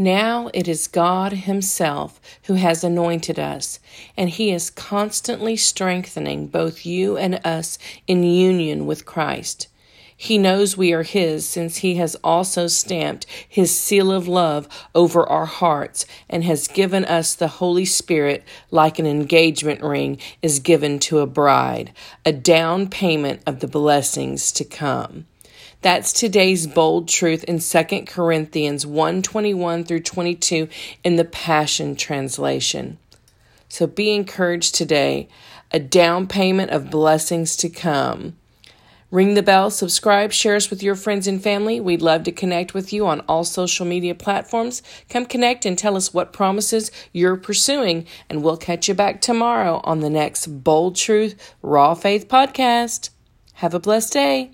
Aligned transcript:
Now 0.00 0.48
it 0.54 0.66
is 0.66 0.86
God 0.86 1.32
Himself 1.32 2.22
who 2.44 2.54
has 2.54 2.82
anointed 2.82 3.38
us, 3.38 3.78
and 4.16 4.30
He 4.30 4.50
is 4.50 4.70
constantly 4.70 5.58
strengthening 5.58 6.46
both 6.46 6.86
you 6.86 7.18
and 7.18 7.38
us 7.44 7.76
in 8.06 8.22
union 8.22 8.86
with 8.86 9.04
Christ. 9.04 9.68
He 10.16 10.38
knows 10.38 10.74
we 10.74 10.94
are 10.94 11.02
His 11.02 11.46
since 11.46 11.76
He 11.76 11.96
has 11.96 12.14
also 12.24 12.66
stamped 12.66 13.26
His 13.46 13.78
seal 13.78 14.10
of 14.10 14.26
love 14.26 14.66
over 14.94 15.28
our 15.28 15.44
hearts 15.44 16.06
and 16.30 16.44
has 16.44 16.66
given 16.66 17.04
us 17.04 17.34
the 17.34 17.48
Holy 17.48 17.84
Spirit 17.84 18.42
like 18.70 18.98
an 18.98 19.06
engagement 19.06 19.82
ring 19.82 20.16
is 20.40 20.60
given 20.60 20.98
to 21.00 21.18
a 21.18 21.26
bride, 21.26 21.92
a 22.24 22.32
down 22.32 22.88
payment 22.88 23.42
of 23.46 23.60
the 23.60 23.68
blessings 23.68 24.50
to 24.52 24.64
come. 24.64 25.26
That's 25.82 26.12
today's 26.12 26.66
bold 26.66 27.08
truth 27.08 27.42
in 27.44 27.58
2 27.58 28.06
Corinthians 28.06 28.84
1:21 28.84 29.84
through 29.84 30.00
22 30.00 30.68
in 31.02 31.16
the 31.16 31.24
Passion 31.24 31.96
translation. 31.96 32.98
So 33.70 33.86
be 33.86 34.10
encouraged 34.10 34.74
today, 34.74 35.28
a 35.70 35.78
down 35.78 36.26
payment 36.26 36.70
of 36.70 36.90
blessings 36.90 37.56
to 37.58 37.70
come. 37.70 38.36
Ring 39.10 39.32
the 39.32 39.42
bell, 39.42 39.70
subscribe, 39.70 40.32
share 40.32 40.54
us 40.54 40.68
with 40.68 40.82
your 40.82 40.94
friends 40.94 41.26
and 41.26 41.42
family. 41.42 41.80
We'd 41.80 42.02
love 42.02 42.24
to 42.24 42.32
connect 42.32 42.74
with 42.74 42.92
you 42.92 43.06
on 43.06 43.20
all 43.20 43.44
social 43.44 43.86
media 43.86 44.14
platforms. 44.14 44.82
Come 45.08 45.24
connect 45.24 45.64
and 45.64 45.78
tell 45.78 45.96
us 45.96 46.12
what 46.12 46.32
promises 46.32 46.92
you're 47.12 47.36
pursuing, 47.36 48.06
and 48.28 48.42
we'll 48.42 48.58
catch 48.58 48.86
you 48.86 48.94
back 48.94 49.22
tomorrow 49.22 49.80
on 49.84 50.00
the 50.00 50.10
next 50.10 50.62
Bold 50.62 50.94
Truth 50.94 51.54
Raw 51.62 51.94
Faith 51.94 52.28
podcast. 52.28 53.08
Have 53.54 53.72
a 53.72 53.80
blessed 53.80 54.12
day. 54.12 54.50